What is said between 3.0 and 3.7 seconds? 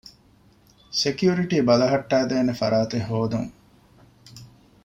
ހޯދުން